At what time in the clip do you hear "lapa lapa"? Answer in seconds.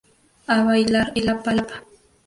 1.27-1.83